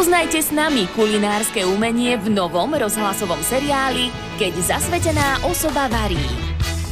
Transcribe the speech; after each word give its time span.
Spoznajte 0.00 0.40
s 0.40 0.48
nami 0.48 0.88
kulinárske 0.96 1.60
umenie 1.68 2.16
v 2.16 2.32
novom 2.32 2.72
rozhlasovom 2.72 3.36
seriáli 3.44 4.08
Keď 4.40 4.72
zasvetená 4.72 5.44
osoba 5.44 5.92
varí. 5.92 6.16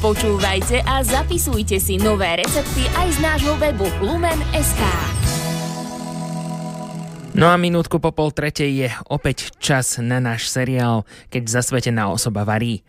Počúvajte 0.05 0.85
a 0.85 1.01
zapisujte 1.01 1.81
si 1.81 1.97
nové 1.97 2.45
recepty 2.45 2.85
aj 3.01 3.09
z 3.09 3.19
nášho 3.25 3.57
webu 3.57 3.89
lumen.sk. 4.05 5.18
No 7.39 7.47
a 7.47 7.55
minútku 7.55 8.03
po 8.03 8.11
pol 8.11 8.35
tretej 8.35 8.71
je 8.75 8.89
opäť 9.07 9.55
čas 9.63 10.03
na 10.03 10.19
náš 10.19 10.51
seriál, 10.51 11.07
keď 11.31 11.63
zasvetená 11.63 12.11
osoba 12.11 12.43
varí. 12.43 12.83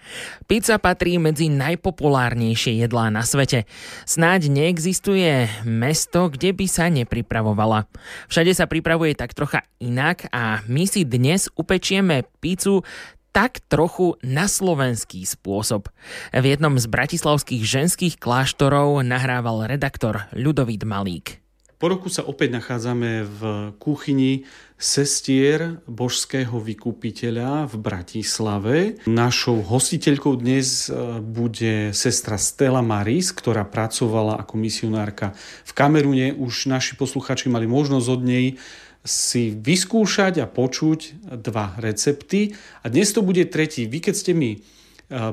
Pizza 0.50 0.82
patrí 0.82 1.22
medzi 1.22 1.54
najpopulárnejšie 1.54 2.82
jedlá 2.82 3.14
na 3.14 3.22
svete. 3.22 3.70
Snáď 4.10 4.50
neexistuje 4.50 5.46
mesto, 5.70 6.34
kde 6.34 6.58
by 6.58 6.66
sa 6.66 6.90
nepripravovala. 6.90 7.86
Všade 8.26 8.50
sa 8.58 8.66
pripravuje 8.66 9.14
tak 9.14 9.38
trocha 9.38 9.70
inak 9.78 10.26
a 10.34 10.66
my 10.66 10.90
si 10.90 11.06
dnes 11.06 11.46
upečieme 11.54 12.26
pizzu 12.42 12.82
tak 13.30 13.62
trochu 13.70 14.18
na 14.26 14.50
slovenský 14.50 15.30
spôsob. 15.30 15.94
V 16.34 16.42
jednom 16.50 16.74
z 16.74 16.90
bratislavských 16.90 17.62
ženských 17.62 18.16
kláštorov 18.18 19.06
nahrával 19.06 19.70
redaktor 19.70 20.26
Ľudovít 20.34 20.90
Malík. 20.90 21.49
Po 21.80 21.88
roku 21.88 22.12
sa 22.12 22.28
opäť 22.28 22.60
nachádzame 22.60 23.24
v 23.24 23.42
kuchyni 23.80 24.44
sestier 24.76 25.80
božského 25.88 26.60
vykupiteľa 26.60 27.72
v 27.72 27.76
Bratislave. 27.80 28.76
Našou 29.08 29.64
hostiteľkou 29.64 30.44
dnes 30.44 30.92
e, 30.92 31.24
bude 31.24 31.96
sestra 31.96 32.36
Stella 32.36 32.84
Maris, 32.84 33.32
ktorá 33.32 33.64
pracovala 33.64 34.44
ako 34.44 34.60
misionárka 34.60 35.32
v 35.64 35.72
Kamerune. 35.72 36.36
Už 36.36 36.68
naši 36.68 37.00
posluchači 37.00 37.48
mali 37.48 37.64
možnosť 37.64 38.08
od 38.12 38.22
nej 38.28 38.60
si 39.08 39.56
vyskúšať 39.56 40.44
a 40.44 40.52
počuť 40.52 41.32
dva 41.40 41.80
recepty. 41.80 42.60
A 42.84 42.92
dnes 42.92 43.16
to 43.16 43.24
bude 43.24 43.48
tretí. 43.48 43.88
Vy 43.88 44.04
keď 44.04 44.16
ste 44.20 44.36
mi 44.36 44.52
e, 44.52 44.60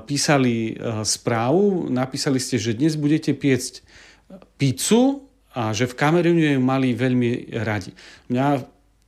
písali 0.06 0.78
e, 0.78 1.03
správu, 1.03 1.91
napísali 1.91 2.38
ste, 2.38 2.55
že 2.55 2.78
dnes 2.78 2.94
budete 2.94 3.34
piecť 3.34 3.83
pizzu 4.62 5.25
a 5.56 5.72
že 5.72 5.88
v 5.88 5.96
Kamerune 5.96 6.52
ju 6.52 6.60
mali 6.60 6.92
veľmi 6.92 7.56
radi. 7.64 7.96
Mňa 8.28 8.46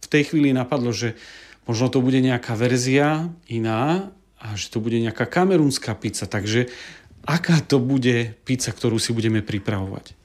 v 0.01 0.07
tej 0.09 0.33
chvíli 0.33 0.57
napadlo, 0.57 0.89
že 0.97 1.13
možno 1.69 1.93
to 1.93 2.01
bude 2.01 2.17
nejaká 2.25 2.57
verzia 2.57 3.29
iná 3.53 4.09
a 4.41 4.57
že 4.57 4.73
to 4.73 4.81
bude 4.81 4.97
nejaká 4.97 5.29
kamerunská 5.29 5.93
pizza. 6.01 6.25
Takže 6.25 6.73
aká 7.29 7.61
to 7.61 7.77
bude 7.77 8.33
pizza, 8.49 8.73
ktorú 8.73 8.97
si 8.97 9.13
budeme 9.13 9.45
pripravovať? 9.45 10.17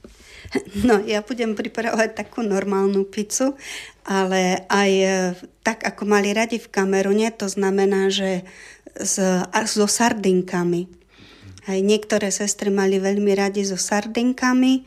No, 0.86 1.02
ja 1.02 1.20
budem 1.20 1.52
pripravovať 1.52 2.14
takú 2.14 2.40
normálnu 2.40 3.04
pizzu, 3.08 3.58
ale 4.06 4.64
aj 4.70 4.90
e, 4.92 5.08
tak, 5.66 5.82
ako 5.82 6.04
mali 6.04 6.30
radi 6.30 6.60
v 6.62 6.70
Kamerune, 6.70 7.26
to 7.34 7.48
znamená, 7.50 8.12
že 8.12 8.46
s, 8.94 9.18
so 9.66 9.88
sardinkami. 9.88 10.86
Aj 11.64 11.80
niektoré 11.80 12.28
sestry 12.28 12.68
mali 12.68 13.00
veľmi 13.00 13.32
radi 13.34 13.64
so 13.64 13.80
sardinkami 13.80 14.84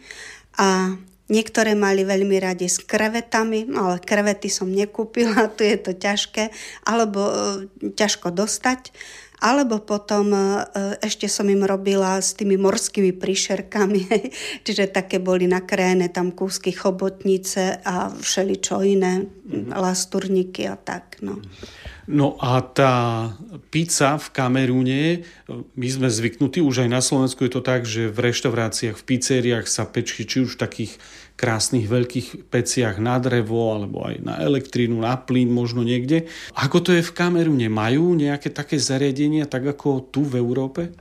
a 0.61 0.95
Niektoré 1.27 1.75
mali 1.75 2.07
veľmi 2.07 2.39
radi 2.39 2.71
s 2.71 2.79
krevetami, 2.79 3.67
ale 3.75 3.99
krevety 3.99 4.47
som 4.47 4.71
nekúpila, 4.71 5.51
tu 5.55 5.67
je 5.67 5.75
to 5.75 5.91
ťažké, 5.91 6.49
alebo 6.87 7.21
e, 7.27 7.33
ťažko 7.91 8.31
dostať. 8.31 8.95
Alebo 9.37 9.77
potom 9.85 10.33
e, 10.33 10.39
ešte 10.97 11.29
som 11.29 11.45
im 11.45 11.61
robila 11.61 12.17
s 12.17 12.33
tými 12.33 12.57
morskými 12.57 13.13
príšerkami, 13.13 14.07
čiže 14.65 14.89
také 14.89 15.19
boli 15.21 15.45
nakrájené 15.45 16.09
tam 16.09 16.33
kúsky 16.33 16.73
chobotnice 16.73 17.83
a 17.85 18.09
všeličo 18.09 18.81
iné, 18.87 19.27
mm-hmm. 19.27 19.75
lasturníky 19.77 20.65
a 20.65 20.79
tak. 20.79 21.19
No. 21.21 21.43
No 22.07 22.39
a 22.39 22.63
tá 22.63 23.35
pizza 23.67 24.15
v 24.15 24.31
Kamerúne, 24.31 25.27
my 25.51 25.87
sme 25.91 26.07
zvyknutí, 26.07 26.63
už 26.63 26.87
aj 26.87 26.89
na 26.89 27.03
Slovensku 27.03 27.43
je 27.43 27.51
to 27.51 27.59
tak, 27.59 27.83
že 27.83 28.07
v 28.07 28.31
reštauráciách, 28.31 28.95
v 28.95 29.03
pizzeriách 29.03 29.67
sa 29.67 29.83
pečí 29.83 30.23
či 30.23 30.47
už 30.47 30.55
v 30.55 30.61
takých 30.63 30.93
krásnych 31.37 31.85
veľkých 31.85 32.49
peciach 32.49 32.97
na 32.97 33.21
drevo 33.21 33.77
alebo 33.77 34.03
aj 34.09 34.25
na 34.25 34.41
elektrínu, 34.41 34.97
na 34.97 35.15
plyn 35.15 35.53
možno 35.53 35.85
niekde. 35.85 36.25
Ako 36.57 36.81
to 36.81 36.91
je 36.97 37.05
v 37.05 37.13
Kamerúne? 37.13 37.69
Majú 37.69 38.17
nejaké 38.17 38.49
také 38.49 38.81
zariadenia 38.81 39.45
tak 39.45 39.69
ako 39.69 40.09
tu 40.09 40.25
v 40.25 40.41
Európe? 40.41 40.91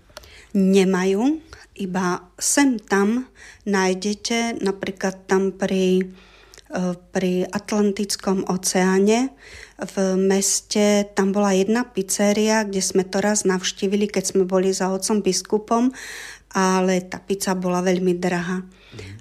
Nemajú, 0.52 1.40
iba 1.80 2.20
sem 2.36 2.76
tam 2.76 3.32
nájdete 3.64 4.60
napríklad 4.60 5.24
tam 5.24 5.52
pri, 5.56 6.04
e, 6.68 6.80
pri 7.12 7.48
Atlantickom 7.48 8.44
oceáne 8.48 9.32
v 9.76 10.16
meste, 10.16 11.04
tam 11.12 11.36
bola 11.36 11.52
jedna 11.52 11.84
pizzeria, 11.84 12.64
kde 12.64 12.80
sme 12.80 13.04
to 13.04 13.20
raz 13.20 13.44
navštívili, 13.44 14.08
keď 14.08 14.24
sme 14.32 14.48
boli 14.48 14.72
za 14.72 14.88
otcom 14.88 15.20
biskupom, 15.20 15.92
ale 16.54 17.02
tá 17.02 17.18
pizza 17.18 17.56
bola 17.56 17.82
veľmi 17.82 18.16
drahá. 18.16 18.62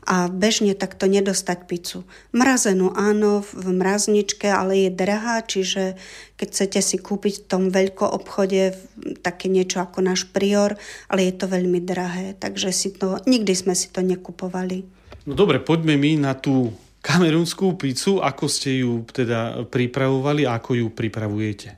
A 0.05 0.29
bežne 0.31 0.77
takto 0.77 1.09
nedostať 1.09 1.67
pizzu. 1.67 2.05
Mrazenú 2.31 2.93
áno, 2.95 3.41
v 3.41 3.75
mrazničke, 3.75 4.47
ale 4.47 4.87
je 4.87 4.91
drahá, 4.93 5.43
čiže 5.43 5.99
keď 6.37 6.47
chcete 6.47 6.79
si 6.79 6.97
kúpiť 7.01 7.33
v 7.41 7.47
tom 7.49 7.63
veľkom 7.73 8.07
obchode 8.13 8.77
také 9.25 9.49
niečo 9.49 9.81
ako 9.81 10.05
náš 10.05 10.29
prior, 10.29 10.77
ale 11.09 11.27
je 11.27 11.33
to 11.35 11.51
veľmi 11.51 11.81
drahé, 11.83 12.37
takže 12.37 12.69
si 12.71 12.93
to, 12.95 13.19
nikdy 13.25 13.51
sme 13.51 13.73
si 13.73 13.89
to 13.91 13.99
nekupovali. 14.05 14.85
No 15.25 15.33
dobre, 15.33 15.57
poďme 15.59 15.97
my 15.97 16.21
na 16.21 16.37
tú 16.37 16.71
kamerunskú 17.01 17.77
pizzu, 17.77 18.21
ako 18.21 18.45
ste 18.45 18.85
ju 18.85 19.05
teda 19.09 19.65
pripravovali 19.69 20.45
a 20.45 20.61
ako 20.61 20.71
ju 20.85 20.87
pripravujete? 20.93 21.69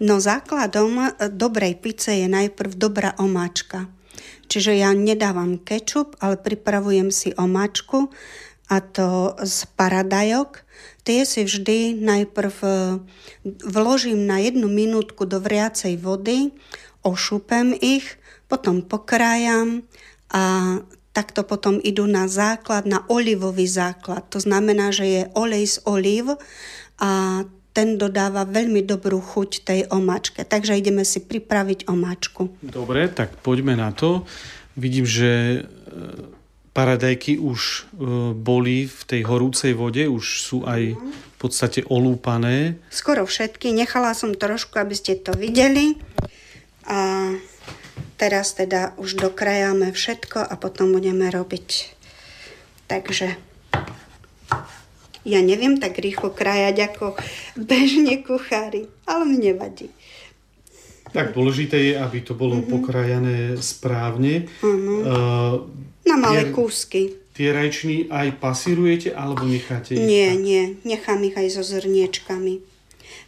No 0.00 0.16
základom 0.16 0.92
e, 0.96 1.08
dobrej 1.28 1.76
pice 1.76 2.16
je 2.16 2.28
najprv 2.28 2.72
dobrá 2.72 3.12
omáčka. 3.20 3.84
Čiže 4.50 4.74
ja 4.74 4.90
nedávam 4.90 5.62
kečup, 5.62 6.18
ale 6.18 6.34
pripravujem 6.34 7.14
si 7.14 7.30
omáčku 7.34 8.10
a 8.70 8.76
to 8.82 9.34
z 9.42 9.66
paradajok. 9.74 10.62
Tie 11.02 11.26
si 11.26 11.42
vždy 11.42 11.98
najprv 11.98 12.54
e, 12.62 12.70
vložím 13.66 14.26
na 14.26 14.38
jednu 14.38 14.70
minútku 14.70 15.26
do 15.26 15.42
vriacej 15.42 15.98
vody, 15.98 16.54
ošupem 17.02 17.74
ich, 17.78 18.20
potom 18.46 18.82
pokrájam 18.82 19.86
a 20.30 20.76
takto 21.10 21.42
potom 21.42 21.82
idú 21.82 22.06
na 22.06 22.30
základ, 22.30 22.86
na 22.86 23.02
olivový 23.10 23.66
základ. 23.66 24.26
To 24.30 24.38
znamená, 24.38 24.94
že 24.94 25.06
je 25.06 25.22
olej 25.34 25.66
z 25.66 25.76
olív 25.86 26.38
a 27.02 27.42
ten 27.70 27.98
dodáva 27.98 28.42
veľmi 28.46 28.82
dobrú 28.82 29.22
chuť 29.22 29.50
tej 29.62 29.80
omáčke. 29.90 30.42
Takže 30.42 30.74
ideme 30.74 31.06
si 31.06 31.22
pripraviť 31.22 31.86
omáčku. 31.86 32.50
Dobre, 32.64 33.06
tak 33.06 33.38
poďme 33.40 33.78
na 33.78 33.94
to. 33.94 34.26
Vidím, 34.74 35.06
že 35.06 35.30
e, 35.30 35.60
paradajky 36.74 37.38
už 37.38 37.60
e, 37.60 37.78
boli 38.34 38.90
v 38.90 39.00
tej 39.06 39.22
horúcej 39.26 39.72
vode, 39.78 40.02
už 40.10 40.24
sú 40.42 40.66
aj 40.66 40.98
v 40.98 41.36
podstate 41.38 41.86
olúpané. 41.86 42.76
Skoro 42.90 43.24
všetky. 43.24 43.70
Nechala 43.70 44.12
som 44.18 44.34
trošku, 44.34 44.76
aby 44.76 44.94
ste 44.98 45.14
to 45.18 45.30
videli. 45.32 45.94
A 46.90 47.30
Teraz 48.20 48.52
teda 48.52 48.92
už 49.00 49.16
dokrajáme 49.16 49.96
všetko 49.96 50.44
a 50.44 50.52
potom 50.60 50.92
budeme 50.92 51.32
robiť. 51.32 51.96
Takže 52.84 53.32
ja 55.24 55.40
neviem 55.44 55.76
tak 55.76 56.00
rýchlo 56.00 56.32
krajať 56.32 56.76
ako 56.92 57.16
bežne 57.56 58.20
kuchári, 58.24 58.88
ale 59.04 59.22
mi 59.28 59.36
nevadí. 59.36 59.92
Tak 61.10 61.34
dôležité 61.34 61.76
je, 61.90 61.94
aby 61.98 62.22
to 62.22 62.38
bolo 62.38 62.62
mm-hmm. 62.62 62.70
pokrajané 62.70 63.36
správne. 63.58 64.46
Mm-hmm. 64.62 64.98
Uh, 65.04 65.54
Na 66.06 66.14
malé 66.14 66.48
tie, 66.48 66.54
kúsky. 66.54 67.02
Tie 67.34 67.50
rajčiny 67.50 68.06
aj 68.06 68.38
pasírujete 68.38 69.10
alebo 69.10 69.42
necháte 69.42 69.98
ich? 69.98 70.06
Nie, 70.06 70.38
tak? 70.38 70.42
nie. 70.46 70.62
Nechám 70.86 71.20
ich 71.26 71.34
aj 71.34 71.48
so 71.50 71.62
zrniečkami. 71.66 72.62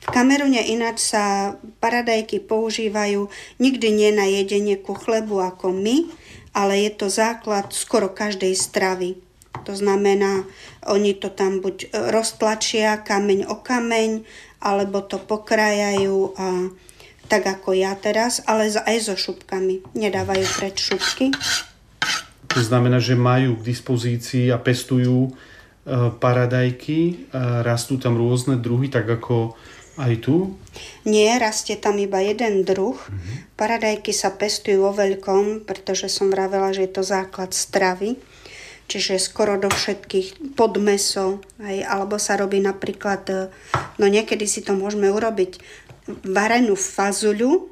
V 0.02 0.06
Kamerune 0.10 0.58
ináč 0.58 1.14
sa 1.14 1.54
paradajky 1.78 2.42
používajú 2.42 3.30
nikdy 3.62 3.88
nie 3.94 4.10
na 4.10 4.26
jedenie 4.26 4.74
ku 4.74 4.98
chlebu 4.98 5.38
ako 5.38 5.70
my, 5.70 6.10
ale 6.50 6.86
je 6.86 6.90
to 6.90 7.06
základ 7.06 7.70
skoro 7.70 8.10
každej 8.10 8.50
stravy. 8.58 9.21
To 9.64 9.74
znamená, 9.76 10.44
oni 10.86 11.14
to 11.14 11.30
tam 11.30 11.62
buď 11.62 11.94
roztlačia 12.10 12.98
kameň 13.00 13.46
o 13.48 13.60
kameň, 13.62 14.26
alebo 14.62 15.02
to 15.02 15.18
pokrajajú 15.18 16.34
a 16.38 16.70
tak 17.26 17.48
ako 17.48 17.72
ja 17.72 17.96
teraz, 17.96 18.44
ale 18.44 18.68
aj 18.68 18.96
so 19.08 19.16
šupkami. 19.16 19.80
Nedávajú 19.96 20.44
preč 20.60 20.92
šupky. 20.92 21.32
To 22.52 22.60
znamená, 22.60 23.00
že 23.00 23.16
majú 23.16 23.56
k 23.56 23.72
dispozícii 23.72 24.52
a 24.52 24.60
pestujú 24.60 25.28
e, 25.28 25.30
paradajky, 26.12 27.00
e, 27.00 27.12
rastú 27.64 27.96
tam 27.96 28.20
rôzne 28.20 28.60
druhy, 28.60 28.92
tak 28.92 29.08
ako 29.08 29.56
aj 29.96 30.12
tu? 30.20 30.56
Nie, 31.08 31.40
rastie 31.40 31.80
tam 31.80 31.96
iba 31.96 32.20
jeden 32.20 32.68
druh. 32.68 32.96
Mm-hmm. 32.96 33.56
Paradajky 33.56 34.12
sa 34.12 34.36
pestujú 34.36 34.88
vo 34.88 34.92
veľkom, 34.92 35.64
pretože 35.64 36.12
som 36.12 36.28
vravela, 36.28 36.76
že 36.76 36.84
je 36.84 36.92
to 36.92 37.02
základ 37.04 37.56
stravy. 37.56 38.20
Čiže 38.88 39.18
skoro 39.18 39.58
do 39.58 39.70
všetkých 39.70 40.54
podmeso, 40.58 41.42
hej, 41.62 41.86
alebo 41.86 42.16
sa 42.16 42.38
robí 42.38 42.58
napríklad, 42.62 43.22
e, 43.30 43.36
no 43.98 44.06
niekedy 44.06 44.46
si 44.46 44.62
to 44.62 44.74
môžeme 44.76 45.10
urobiť, 45.10 45.58
varenú 46.26 46.74
fazuľu 46.74 47.70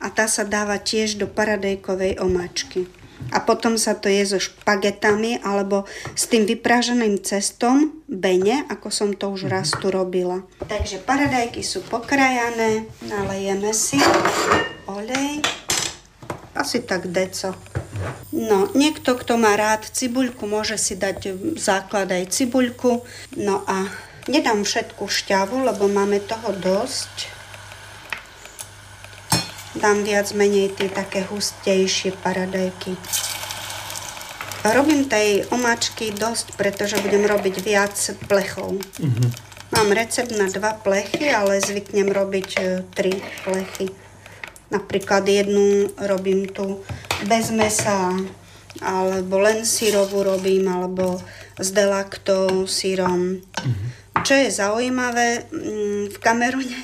a 0.00 0.08
tá 0.08 0.30
sa 0.30 0.46
dáva 0.46 0.78
tiež 0.78 1.18
do 1.18 1.26
paradejkovej 1.26 2.22
omáčky. 2.22 2.88
A 3.34 3.42
potom 3.42 3.74
sa 3.74 3.98
to 3.98 4.06
je 4.06 4.22
so 4.22 4.38
špagetami 4.38 5.42
alebo 5.42 5.90
s 6.14 6.30
tým 6.30 6.46
vypraženým 6.46 7.18
cestom, 7.26 7.98
bene, 8.06 8.62
ako 8.70 8.94
som 8.94 9.10
to 9.10 9.26
už 9.34 9.50
raz 9.50 9.74
tu 9.74 9.90
robila. 9.90 10.46
Takže 10.62 11.02
paradajky 11.02 11.66
sú 11.66 11.82
pokrajané, 11.82 12.86
nalejeme 13.10 13.74
si 13.74 13.98
olej, 14.86 15.42
asi 16.54 16.78
tak 16.86 17.10
deco. 17.10 17.54
No, 18.30 18.70
niekto, 18.76 19.18
kto 19.18 19.40
má 19.40 19.58
rád 19.58 19.88
cibuľku, 19.88 20.46
môže 20.46 20.78
si 20.78 20.94
dať 20.94 21.34
základ 21.58 22.12
aj 22.12 22.30
cibuľku. 22.30 23.02
No 23.34 23.64
a 23.66 23.90
nedám 24.30 24.62
všetku 24.62 25.08
šťavu, 25.08 25.66
lebo 25.66 25.90
máme 25.90 26.22
toho 26.22 26.54
dosť. 26.54 27.34
Dám 29.78 30.02
viac 30.02 30.30
menej 30.34 30.74
tie 30.74 30.90
také 30.90 31.22
hustejšie 31.26 32.14
paradajky. 32.20 32.98
Robím 34.66 35.06
tej 35.06 35.46
omáčky 35.54 36.10
dosť, 36.10 36.58
pretože 36.58 36.98
budem 36.98 37.24
robiť 37.24 37.54
viac 37.62 37.94
plechov. 38.26 38.82
Mm-hmm. 38.98 39.28
Mám 39.68 39.94
recept 39.94 40.34
na 40.34 40.50
dva 40.50 40.74
plechy, 40.74 41.30
ale 41.30 41.62
zvyknem 41.62 42.10
robiť 42.10 42.48
e, 42.56 42.60
tri 42.90 43.14
plechy. 43.46 43.86
Napríklad 44.68 45.28
jednu 45.28 45.92
robím 45.96 46.48
tu 46.50 46.82
bez 47.26 47.50
mesa, 47.50 48.14
alebo 48.78 49.42
len 49.42 49.66
sírovú 49.66 50.22
robím, 50.22 50.70
alebo 50.70 51.18
s 51.58 51.74
delaktou 51.74 52.68
sírom. 52.70 53.42
Mm-hmm. 53.42 53.88
Čo 54.22 54.34
je 54.34 54.48
zaujímavé, 54.50 55.46
mm, 55.50 56.04
v 56.14 56.16
Kamerune 56.18 56.82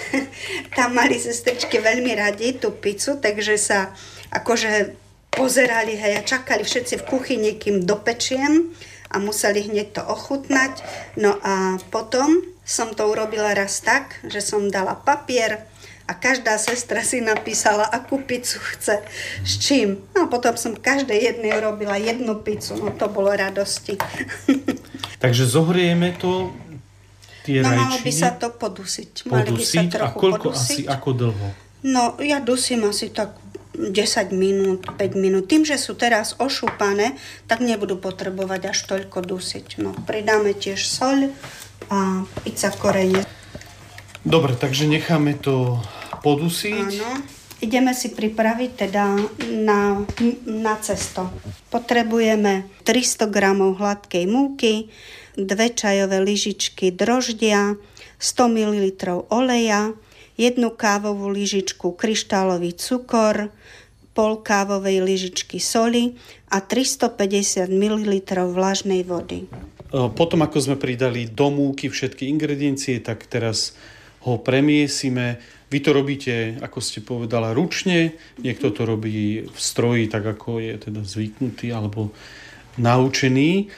tam 0.78 0.94
mali 0.94 1.18
sestričky 1.18 1.78
veľmi 1.78 2.14
radi 2.14 2.58
tú 2.58 2.74
pizzu, 2.74 3.18
takže 3.18 3.54
sa 3.58 3.90
akože 4.30 4.94
pozerali 5.30 5.94
hej, 5.94 6.18
a 6.18 6.26
čakali 6.26 6.66
všetci 6.66 7.02
v 7.02 7.06
kuchyni, 7.06 7.50
kým 7.58 7.86
dopečiem 7.86 8.70
a 9.10 9.18
museli 9.18 9.66
hneď 9.66 9.98
to 9.98 10.02
ochutnať. 10.02 10.82
No 11.18 11.38
a 11.42 11.78
potom 11.90 12.42
som 12.62 12.94
to 12.94 13.10
urobila 13.10 13.54
raz 13.54 13.82
tak, 13.82 14.22
že 14.26 14.38
som 14.38 14.70
dala 14.70 14.94
papier, 14.94 15.66
a 16.10 16.18
každá 16.18 16.58
sestra 16.58 17.06
si 17.06 17.22
napísala, 17.22 17.86
akú 17.86 18.18
pizzu 18.18 18.58
chce, 18.58 18.98
s 19.46 19.52
čím. 19.62 20.02
No 20.10 20.26
potom 20.26 20.58
som 20.58 20.74
každej 20.74 21.14
jednej 21.14 21.54
robila 21.62 21.94
jednu 21.94 22.42
pizzu, 22.42 22.74
no 22.82 22.90
to 22.90 23.06
bolo 23.06 23.30
radosti. 23.30 23.94
Takže 25.22 25.46
zohrieme 25.46 26.18
to, 26.18 26.50
tie 27.46 27.62
no, 27.62 27.70
rajčiny. 27.70 27.78
malo 27.78 27.96
by 28.02 28.12
sa 28.12 28.30
to 28.34 28.48
podusiť. 28.50 29.10
Mali 29.30 29.50
by 29.54 29.62
sa 29.62 29.86
a 29.86 30.08
koľko 30.10 30.50
podusiť. 30.50 30.82
asi, 30.82 30.90
ako 30.90 31.08
dlho? 31.14 31.46
No, 31.86 32.18
ja 32.18 32.42
dusím 32.42 32.90
asi 32.90 33.14
tak 33.14 33.38
10 33.78 34.34
minút, 34.34 34.90
5 34.98 35.14
minút. 35.14 35.46
Tým, 35.46 35.62
že 35.62 35.78
sú 35.78 35.94
teraz 35.94 36.34
ošúpané, 36.42 37.14
tak 37.46 37.62
nebudú 37.62 38.02
potrebovať 38.02 38.74
až 38.74 38.78
toľko 38.90 39.22
dusiť. 39.22 39.78
No, 39.78 39.94
pridáme 39.94 40.58
tiež 40.58 40.82
soľ 40.82 41.30
a 41.86 42.26
pizza 42.42 42.74
korene. 42.74 43.22
Dobre, 44.20 44.52
takže 44.52 44.84
necháme 44.84 45.38
to 45.40 45.80
podusiť. 46.20 46.90
Áno. 47.00 47.40
Ideme 47.60 47.92
si 47.92 48.08
pripraviť 48.16 48.70
teda 48.88 49.20
na, 49.52 50.00
na 50.48 50.74
cesto. 50.80 51.28
Potrebujeme 51.68 52.64
300 52.88 53.28
g 53.28 53.36
hladkej 53.52 54.24
múky, 54.24 54.88
dve 55.36 55.68
čajové 55.68 56.24
lyžičky 56.24 56.88
droždia, 56.88 57.76
100 58.16 58.56
ml 58.56 58.84
oleja, 59.28 59.92
jednu 60.40 60.72
kávovú 60.72 61.28
lyžičku 61.28 61.92
kryštálový 61.92 62.72
cukor, 62.80 63.52
pol 64.16 64.40
kávovej 64.40 65.04
lyžičky 65.04 65.60
soli 65.60 66.16
a 66.48 66.64
350 66.64 67.68
ml 67.68 68.12
vlažnej 68.48 69.04
vody. 69.04 69.46
Potom, 69.90 70.40
ako 70.40 70.58
sme 70.60 70.76
pridali 70.80 71.28
do 71.28 71.50
múky 71.50 71.90
všetky 71.90 72.24
ingrediencie, 72.30 73.02
tak 73.04 73.26
teraz 73.26 73.74
ho 74.22 74.38
premiesime 74.38 75.42
vy 75.70 75.78
to 75.78 75.94
robíte, 75.94 76.58
ako 76.58 76.78
ste 76.82 76.98
povedala, 77.00 77.54
ručne, 77.54 78.18
niekto 78.42 78.74
to 78.74 78.82
robí 78.82 79.46
v 79.46 79.58
stroji, 79.58 80.10
tak 80.10 80.26
ako 80.26 80.58
je 80.58 80.74
teda 80.90 81.06
zvyknutý 81.06 81.70
alebo 81.70 82.10
naučený. 82.74 83.70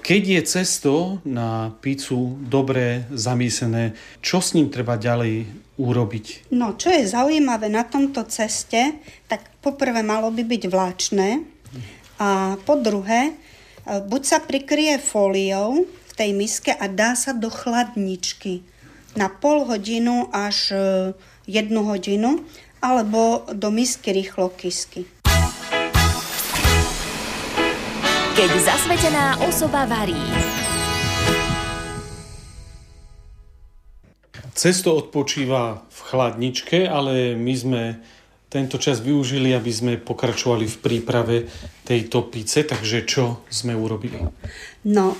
Keď 0.00 0.22
je 0.24 0.42
cesto 0.46 1.20
na 1.26 1.74
pizzu 1.84 2.38
dobre 2.40 3.04
zamiesené, 3.12 3.92
čo 4.24 4.40
s 4.40 4.56
ním 4.56 4.72
treba 4.72 4.96
ďalej 4.96 5.44
urobiť? 5.76 6.48
No, 6.56 6.80
čo 6.80 6.88
je 6.88 7.04
zaujímavé 7.04 7.68
na 7.68 7.84
tomto 7.84 8.24
ceste, 8.30 8.96
tak 9.28 9.44
poprvé 9.60 10.00
malo 10.00 10.32
by 10.32 10.46
byť 10.46 10.62
vláčne 10.70 11.44
a 12.16 12.56
po 12.64 12.80
druhé, 12.80 13.36
buď 13.84 14.22
sa 14.24 14.38
prikrie 14.40 14.96
fóliou 14.96 15.84
v 15.84 16.12
tej 16.16 16.30
miske 16.36 16.72
a 16.72 16.84
dá 16.88 17.12
sa 17.16 17.36
do 17.36 17.48
chladničky 17.52 18.64
na 19.18 19.26
pol 19.28 19.66
hodinu 19.66 20.30
až 20.30 20.70
e, 20.70 20.78
jednu 21.46 21.82
hodinu 21.86 22.44
alebo 22.80 23.44
do 23.52 23.68
misky 23.68 24.12
rýchlokysky. 24.14 25.04
Keď 28.32 28.50
zasvetená 28.56 29.36
osoba 29.44 29.84
varí. 29.84 30.16
Cesto 34.56 34.96
odpočíva 34.96 35.84
v 35.88 35.98
chladničke, 36.08 36.88
ale 36.88 37.36
my 37.36 37.54
sme 37.56 37.82
tento 38.50 38.82
čas 38.82 38.98
využili, 38.98 39.54
aby 39.54 39.70
sme 39.70 39.92
pokračovali 40.00 40.66
v 40.66 40.76
príprave 40.82 41.36
tejto 41.86 42.26
pice, 42.26 42.66
takže 42.66 43.06
čo 43.06 43.46
sme 43.46 43.78
urobili? 43.78 44.18
No, 44.90 45.14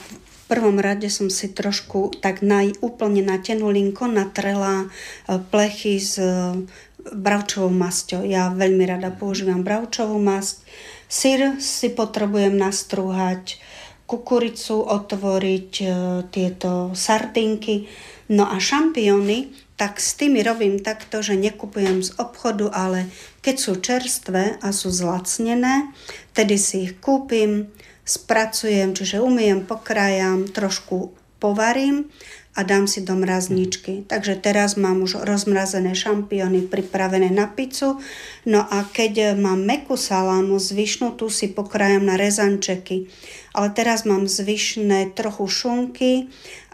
prvom 0.50 0.82
rade 0.82 1.06
som 1.06 1.30
si 1.30 1.46
trošku 1.46 2.18
tak 2.18 2.42
na, 2.42 2.66
úplne 2.82 3.22
na 3.22 3.38
tenulinko 3.38 4.10
natrela 4.10 4.90
e, 4.90 5.38
plechy 5.38 6.02
s 6.02 6.18
e, 6.18 6.66
bravčovou 7.14 7.70
masťou. 7.70 8.26
Ja 8.26 8.50
veľmi 8.50 8.82
rada 8.82 9.14
používam 9.14 9.62
bravčovú 9.62 10.18
masť. 10.18 10.66
Syr 11.06 11.62
si 11.62 11.94
potrebujem 11.94 12.58
nastrúhať, 12.58 13.62
kukuricu 14.10 14.82
otvoriť, 14.82 15.70
e, 15.78 15.86
tieto 16.34 16.90
sardinky. 16.98 17.86
No 18.26 18.50
a 18.50 18.58
šampióny, 18.58 19.54
tak 19.78 20.02
s 20.02 20.18
tými 20.18 20.42
robím 20.42 20.82
takto, 20.82 21.22
že 21.22 21.38
nekupujem 21.38 22.02
z 22.02 22.10
obchodu, 22.18 22.68
ale 22.74 23.08
keď 23.40 23.56
sú 23.56 23.72
čerstvé 23.80 24.60
a 24.60 24.74
sú 24.76 24.92
zlacnené, 24.92 25.88
tedy 26.34 26.60
si 26.60 26.90
ich 26.90 27.00
kúpim, 27.00 27.70
spracujem, 28.04 28.96
čiže 28.96 29.22
umiem, 29.22 29.64
pokrájam, 29.64 30.48
trošku 30.48 31.14
povarím 31.40 32.12
a 32.58 32.66
dám 32.66 32.90
si 32.90 33.00
do 33.00 33.14
mrazničky. 33.14 34.04
Takže 34.10 34.36
teraz 34.42 34.74
mám 34.74 35.06
už 35.06 35.22
rozmrazené 35.22 35.94
šampióny 35.94 36.66
pripravené 36.66 37.30
na 37.30 37.46
pizzu. 37.46 38.02
No 38.44 38.66
a 38.66 38.84
keď 38.90 39.38
mám 39.38 39.62
mekú 39.62 39.94
salámu 39.94 40.58
zvyšnú, 40.58 41.14
tu 41.14 41.30
si 41.30 41.48
pokrájam 41.48 42.04
na 42.04 42.18
rezančeky. 42.18 43.06
Ale 43.54 43.70
teraz 43.70 44.02
mám 44.02 44.26
zvyšné 44.26 45.14
trochu 45.14 45.46
šunky 45.46 46.28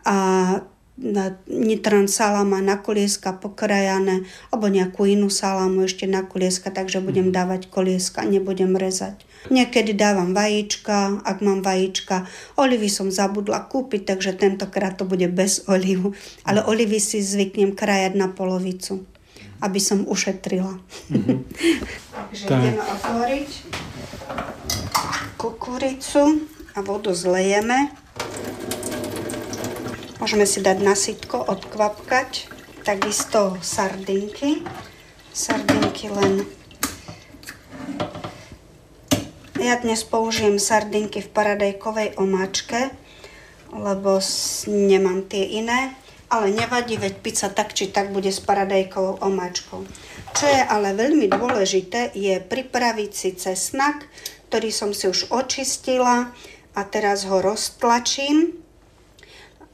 a 0.08 0.16
nitran 1.46 2.08
salama 2.08 2.64
na 2.64 2.80
kolieska 2.80 3.36
pokrajané, 3.36 4.24
alebo 4.48 4.72
nejakú 4.72 5.04
inú 5.04 5.28
salámu 5.28 5.84
ešte 5.84 6.08
na 6.08 6.24
kolieska, 6.24 6.72
takže 6.72 7.04
budem 7.04 7.28
mhm. 7.28 7.36
dávať 7.36 7.60
kolieska, 7.68 8.24
nebudem 8.24 8.72
rezať. 8.80 9.25
Niekedy 9.46 9.94
dávam 9.94 10.34
vajíčka, 10.34 11.22
ak 11.22 11.38
mám 11.38 11.62
vajíčka. 11.62 12.26
Olivy 12.58 12.90
som 12.90 13.14
zabudla 13.14 13.62
kúpiť, 13.70 14.16
takže 14.16 14.34
tentokrát 14.34 14.98
to 14.98 15.06
bude 15.06 15.26
bez 15.30 15.62
olivu. 15.72 16.14
Ale 16.42 16.66
olivy 16.66 16.98
si 16.98 17.22
zvyknem 17.22 17.78
krajať 17.78 18.18
na 18.18 18.28
polovicu, 18.32 19.06
aby 19.62 19.78
som 19.78 20.02
ušetrila. 20.08 20.82
Mm-hmm. 21.10 21.38
takže 22.14 22.44
tak. 22.50 22.58
ideme 22.58 22.82
otvoriť 22.82 23.50
kukuricu 25.36 26.42
a 26.74 26.82
vodu 26.82 27.14
zlejeme. 27.14 27.92
Môžeme 30.18 30.48
si 30.48 30.58
dať 30.58 30.82
nasytko, 30.82 31.38
odkvapkať. 31.44 32.50
Takisto 32.82 33.60
sardinky. 33.62 34.64
Sardinky 35.30 36.10
len 36.10 36.42
ja 39.66 39.74
dnes 39.74 40.06
použijem 40.06 40.62
sardinky 40.62 41.18
v 41.18 41.32
paradajkovej 41.34 42.14
omáčke, 42.22 42.94
lebo 43.74 44.22
nemám 44.70 45.26
tie 45.26 45.58
iné, 45.58 45.90
ale 46.30 46.54
nevadí, 46.54 46.94
veď 46.94 47.18
pizza 47.18 47.50
tak 47.50 47.74
či 47.74 47.90
tak 47.90 48.14
bude 48.14 48.30
s 48.30 48.38
paradajkovou 48.38 49.18
omáčkou. 49.26 49.82
Čo 50.38 50.46
je 50.46 50.62
ale 50.62 50.94
veľmi 50.94 51.26
dôležité, 51.26 52.14
je 52.14 52.38
pripraviť 52.38 53.10
si 53.10 53.34
cesnak, 53.34 54.06
ktorý 54.46 54.70
som 54.70 54.94
si 54.94 55.10
už 55.10 55.34
očistila 55.34 56.30
a 56.70 56.80
teraz 56.86 57.26
ho 57.26 57.42
roztlačím. 57.42 58.54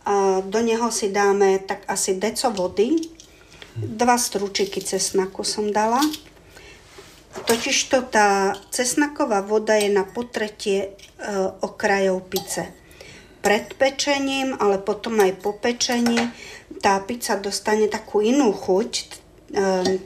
A 0.09 0.41
do 0.41 0.61
neho 0.65 0.89
si 0.89 1.13
dáme 1.13 1.61
tak 1.69 1.85
asi 1.85 2.17
deco 2.17 2.49
vody. 2.49 2.97
Dva 3.77 4.17
stručiky 4.17 4.81
cesnaku 4.81 5.45
som 5.45 5.69
dala. 5.69 6.01
Totižto 7.33 8.13
tá 8.13 8.53
cesnaková 8.69 9.41
voda 9.41 9.73
je 9.81 9.89
na 9.89 10.05
potretie 10.05 10.81
e, 10.85 10.89
okrajov 11.65 12.29
pice. 12.29 12.69
Pred 13.41 13.75
pečením, 13.81 14.55
ale 14.61 14.79
potom 14.79 15.17
aj 15.19 15.41
po 15.41 15.57
pečení 15.57 16.31
tá 16.85 17.01
pizza 17.03 17.41
dostane 17.41 17.89
takú 17.89 18.21
inú 18.21 18.53
chuť, 18.53 18.93
e, 18.93 19.05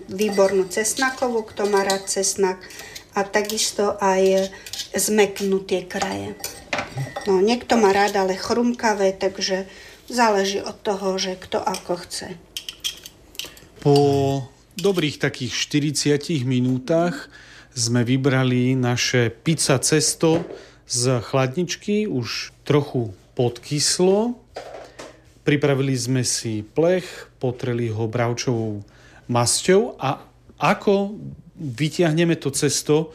výbornú 0.07 0.71
cesnakovú, 0.71 1.43
kto 1.51 1.67
má 1.67 1.83
rád 1.83 2.07
cesnak 2.07 2.63
a 3.19 3.27
takisto 3.27 3.99
aj 3.99 4.53
zmeknú 4.95 5.67
tie 5.67 5.83
kraje. 5.83 6.39
No, 7.27 7.43
niekto 7.43 7.75
má 7.75 7.91
rád 7.91 8.23
ale 8.23 8.39
chrumkavé, 8.39 9.17
takže 9.19 9.67
záleží 10.07 10.63
od 10.63 10.79
toho, 10.79 11.19
že 11.19 11.35
kto 11.35 11.59
ako 11.59 12.07
chce. 12.07 12.39
Po 13.83 13.95
dobrých 14.77 15.17
takých 15.17 15.53
40 15.57 16.45
minútach 16.45 17.33
sme 17.77 18.05
vybrali 18.05 18.77
naše 18.77 19.33
pizza 19.33 19.81
cesto 19.81 20.45
z 20.89 21.21
chladničky, 21.21 22.09
už 22.09 22.53
trochu 22.65 23.13
podkyslo. 23.37 24.37
Pripravili 25.45 25.97
sme 25.97 26.25
si 26.25 26.65
plech, 26.65 27.33
potreli 27.41 27.89
ho 27.93 28.09
bravčovou 28.09 28.85
masťou 29.29 29.97
a 30.01 30.25
ako 30.57 31.21
vyťahneme 31.57 32.37
to 32.37 32.53
cesto, 32.53 33.13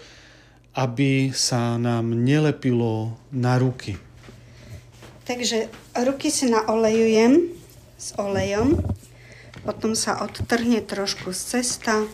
aby 0.78 1.34
sa 1.34 1.78
nám 1.78 2.14
nelepilo 2.16 3.18
na 3.34 3.58
ruky. 3.58 3.98
Takže 5.26 5.70
ruky 6.06 6.32
si 6.32 6.50
naolejujem 6.50 7.54
s 7.98 8.16
olejom 8.18 8.82
potom 9.62 9.94
sa 9.94 10.22
odtrhne 10.22 10.82
trošku 10.82 11.34
z 11.34 11.42
cesta 11.60 12.06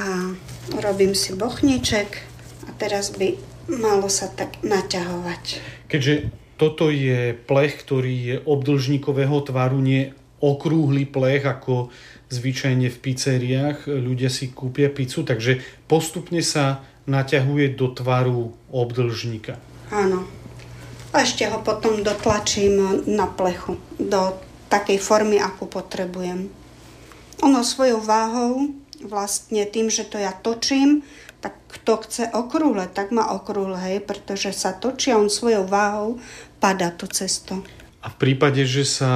a 0.00 0.06
robím 0.80 1.12
si 1.12 1.36
bochniček 1.36 2.10
a 2.68 2.70
teraz 2.76 3.12
by 3.16 3.36
malo 3.68 4.08
sa 4.08 4.28
tak 4.32 4.60
naťahovať. 4.64 5.60
Keďže 5.88 6.14
toto 6.60 6.92
je 6.92 7.32
plech, 7.32 7.80
ktorý 7.80 8.14
je 8.14 8.36
obdlžníkového 8.44 9.40
tvaru, 9.48 9.80
nie 9.80 10.12
okrúhly 10.40 11.04
plech, 11.04 11.44
ako 11.44 11.92
zvyčajne 12.32 12.88
v 12.88 12.98
pizzeriách 13.00 13.88
ľudia 13.88 14.32
si 14.32 14.52
kúpia 14.52 14.88
pizzu, 14.88 15.24
takže 15.24 15.60
postupne 15.88 16.40
sa 16.44 16.84
naťahuje 17.08 17.76
do 17.76 17.92
tvaru 17.92 18.52
obdlžníka. 18.72 19.56
Áno. 19.90 20.24
A 21.10 21.26
ešte 21.26 21.42
ho 21.50 21.58
potom 21.58 22.06
dotlačím 22.06 23.02
na 23.10 23.26
plechu, 23.26 23.74
do 23.98 24.38
takej 24.70 25.02
formy, 25.02 25.42
akú 25.42 25.66
potrebujem. 25.66 26.48
Ono 27.42 27.60
svojou 27.66 27.98
váhou, 27.98 28.70
vlastne 29.02 29.66
tým, 29.66 29.90
že 29.90 30.06
to 30.06 30.16
ja 30.16 30.30
točím, 30.30 31.02
tak 31.40 31.56
kto 31.72 32.04
chce 32.06 32.24
okrúhle, 32.30 32.86
tak 32.86 33.10
má 33.10 33.32
okrúhle, 33.34 33.76
hej, 33.80 33.98
pretože 34.04 34.54
sa 34.54 34.76
točí 34.76 35.10
a 35.10 35.18
on 35.18 35.32
svojou 35.32 35.66
váhou 35.66 36.20
padá 36.62 36.92
to 36.92 37.08
cesto. 37.08 37.64
A 38.00 38.08
v 38.12 38.16
prípade, 38.16 38.64
že 38.64 38.84
sa 38.84 39.12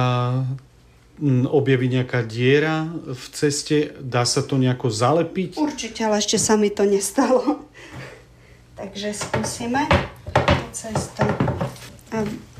objaví 1.47 1.87
nejaká 1.87 2.27
diera 2.27 2.91
v 3.07 3.25
ceste, 3.31 3.95
dá 4.03 4.27
sa 4.27 4.43
to 4.43 4.59
nejako 4.59 4.91
zalepiť? 4.91 5.55
Určite, 5.55 6.03
ale 6.03 6.19
ešte 6.19 6.35
sa 6.35 6.59
mi 6.59 6.67
to 6.67 6.83
nestalo. 6.83 7.69
Takže 8.79 9.15
skúsime 9.15 9.87
to 10.35 10.55
cesto 10.75 11.44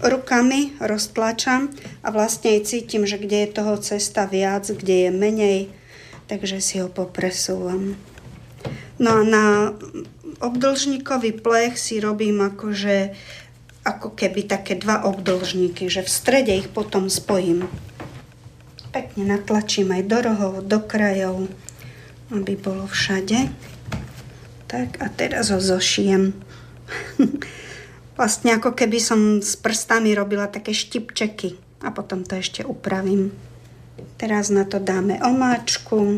rukami 0.03 0.75
roztlačam 0.81 1.71
a 2.03 2.11
vlastne 2.11 2.59
aj 2.59 2.67
cítim, 2.67 3.07
že 3.07 3.15
kde 3.15 3.47
je 3.47 3.55
toho 3.55 3.79
cesta 3.79 4.27
viac, 4.27 4.67
kde 4.67 5.07
je 5.07 5.09
menej, 5.13 5.59
takže 6.27 6.59
si 6.59 6.83
ho 6.83 6.91
popresúvam. 6.91 7.95
No 8.99 9.09
a 9.11 9.23
na 9.23 9.45
obdlžníkový 10.41 11.39
plech 11.39 11.79
si 11.79 12.03
robím 12.03 12.41
akože 12.43 13.15
ako 13.85 14.17
keby 14.17 14.49
také 14.49 14.73
dva 14.75 15.05
obdlžníky, 15.05 15.85
že 15.87 16.01
v 16.01 16.09
strede 16.09 16.51
ich 16.57 16.73
potom 16.73 17.05
spojím. 17.05 17.69
Pekne 18.89 19.37
natlačím 19.37 19.93
aj 19.93 20.03
do 20.09 20.17
rohov, 20.25 20.53
do 20.65 20.79
krajov, 20.81 21.45
aby 22.33 22.57
bolo 22.57 22.89
všade. 22.89 23.51
Tak 24.65 24.97
a 25.03 25.07
teraz 25.13 25.53
ho 25.53 25.61
zošijem. 25.61 26.33
Vlastne 28.15 28.55
ako 28.55 28.71
keby 28.71 28.99
som 29.03 29.43
s 29.43 29.59
prstami 29.59 30.15
robila 30.15 30.47
také 30.47 30.71
štipčeky 30.71 31.59
a 31.83 31.91
potom 31.91 32.23
to 32.23 32.39
ešte 32.39 32.63
upravím. 32.63 33.35
Teraz 34.15 34.47
na 34.47 34.63
to 34.63 34.79
dáme 34.79 35.19
omáčku. 35.19 36.15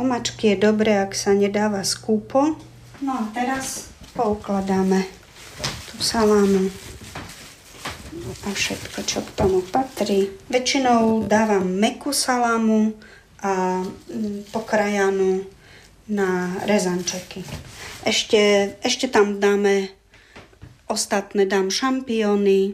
Omáčky 0.00 0.56
je 0.56 0.64
dobré, 0.64 0.96
ak 0.96 1.12
sa 1.12 1.36
nedáva 1.36 1.84
skúpo. 1.84 2.56
No 3.04 3.12
a 3.12 3.24
teraz 3.36 3.92
poukladáme 4.16 5.04
tú 5.92 6.00
salámu 6.00 6.72
a 8.44 8.48
všetko, 8.48 8.98
čo 9.04 9.20
k 9.20 9.30
tomu 9.36 9.60
patrí. 9.60 10.32
Väčšinou 10.48 11.28
dávam 11.28 11.68
mekú 11.68 12.16
salámu 12.16 12.96
a 13.44 13.84
mm, 13.84 14.48
pokrajanú 14.56 15.44
na 16.08 16.56
rezančeky. 16.64 17.44
Ešte, 18.08 18.72
ešte 18.80 19.12
tam 19.12 19.36
dáme 19.36 19.97
Ostatné 20.88 21.44
dám 21.44 21.68
šampióny, 21.68 22.72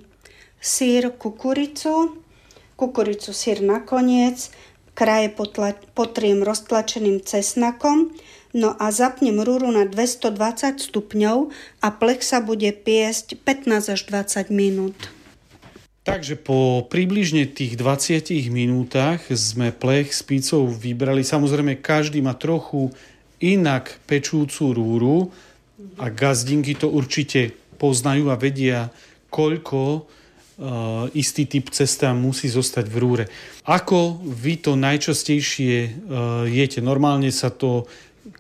sír, 0.63 1.11
kukuricu, 1.19 2.15
kukuricu 2.79 3.35
sír 3.35 3.59
nakoniec, 3.59 4.55
kraje 4.95 5.35
potla- 5.35 5.75
potriem 5.99 6.47
roztlačeným 6.47 7.21
cesnakom, 7.27 8.15
no 8.55 8.79
a 8.79 8.95
zapnem 8.95 9.43
rúru 9.43 9.75
na 9.75 9.83
220 9.83 10.79
stupňov 10.79 11.51
a 11.83 11.89
plech 11.91 12.23
sa 12.23 12.39
bude 12.39 12.71
piesť 12.71 13.35
15 13.43 13.91
až 13.91 14.01
20 14.07 14.55
minút. 14.55 14.97
Takže 16.05 16.37
po 16.37 16.85
približne 16.87 17.49
tých 17.49 17.81
20 17.81 18.31
minútach 18.53 19.25
sme 19.33 19.73
plech 19.73 20.13
s 20.13 20.21
pícou 20.21 20.69
vybrali. 20.69 21.25
Samozrejme, 21.25 21.81
každý 21.81 22.21
má 22.21 22.37
trochu 22.37 22.93
inak 23.41 23.99
pečúcu 24.05 24.77
rúru 24.77 25.19
a 25.99 26.13
gazdinky 26.13 26.77
to 26.77 26.93
určite 26.93 27.57
poznajú 27.85 28.33
a 28.33 28.41
vedia, 28.41 28.89
koľko 29.29 29.81
uh, 30.01 31.13
istý 31.13 31.45
typ 31.45 31.69
cesta 31.69 32.17
musí 32.17 32.49
zostať 32.49 32.89
v 32.89 32.97
rúre. 32.97 33.25
Ako 33.69 34.25
vy 34.25 34.57
to 34.65 34.73
najčastejšie 34.81 35.75
uh, 35.85 36.49
jete? 36.49 36.81
Normálne 36.81 37.29
sa 37.29 37.53
to, 37.53 37.85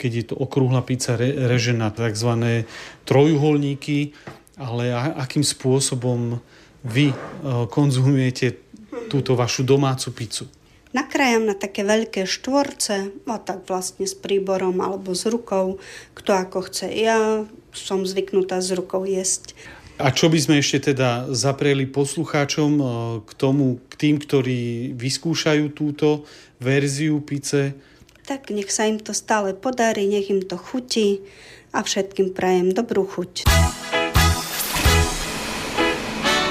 keď 0.00 0.10
je 0.16 0.24
to 0.32 0.34
okrúhla 0.40 0.80
pizza, 0.80 1.20
re, 1.20 1.28
reže 1.44 1.76
na 1.76 1.92
tzv. 1.92 2.64
trojuholníky, 3.04 4.16
ale 4.56 4.96
a, 4.96 5.20
akým 5.20 5.44
spôsobom 5.44 6.40
vy 6.88 7.12
uh, 7.12 7.68
konzumujete 7.68 8.64
túto 9.12 9.36
vašu 9.36 9.60
domácu 9.60 10.08
pizzu? 10.16 10.48
Nakrájam 10.94 11.50
na 11.50 11.58
také 11.58 11.82
veľké 11.82 12.22
štvorce, 12.22 13.10
a 13.26 13.36
tak 13.42 13.66
vlastne 13.66 14.06
s 14.06 14.14
príborom 14.14 14.78
alebo 14.78 15.10
s 15.10 15.26
rukou, 15.26 15.82
kto 16.14 16.30
ako 16.30 16.70
chce. 16.70 16.86
Ja 16.94 17.42
som 17.74 18.06
zvyknutá 18.06 18.62
s 18.62 18.70
rukou 18.70 19.02
jesť. 19.02 19.58
A 19.98 20.14
čo 20.14 20.30
by 20.30 20.38
sme 20.38 20.62
ešte 20.62 20.94
teda 20.94 21.34
zapreli 21.34 21.90
poslucháčom 21.90 22.72
eh, 22.78 22.86
k 23.26 23.30
tomu, 23.34 23.82
k 23.90 23.94
tým, 23.98 24.22
ktorí 24.22 24.94
vyskúšajú 24.94 25.74
túto 25.74 26.30
verziu 26.62 27.18
pice? 27.26 27.74
Tak 28.22 28.54
nech 28.54 28.70
sa 28.70 28.86
im 28.86 29.02
to 29.02 29.10
stále 29.10 29.50
podarí, 29.50 30.06
nech 30.06 30.30
im 30.30 30.46
to 30.46 30.54
chutí 30.54 31.26
a 31.74 31.82
všetkým 31.82 32.30
prajem 32.38 32.70
dobrú 32.70 33.02
chuť. 33.02 33.50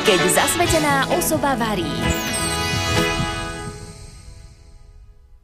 Keď 0.03 0.19
zasvetená 0.35 1.15
osoba 1.15 1.55
varí. 1.55 2.32